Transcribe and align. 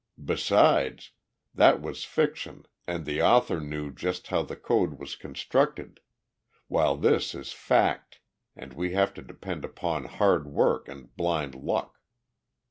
"Besides, 0.25 1.11
that 1.53 1.79
was 1.79 2.05
fiction 2.05 2.65
and 2.87 3.05
the 3.05 3.21
author 3.21 3.59
knew 3.59 3.91
just 3.91 4.29
how 4.29 4.41
the 4.41 4.55
code 4.55 4.97
was 4.97 5.15
constructed, 5.15 5.99
while 6.67 6.95
this 6.97 7.35
is 7.35 7.51
fact 7.53 8.19
and 8.55 8.73
we 8.73 8.93
have 8.93 9.13
to 9.13 9.21
depend 9.21 9.63
upon 9.63 10.05
hard 10.05 10.47
work 10.47 10.87
and 10.87 11.15
blind 11.15 11.53
luck. 11.53 11.99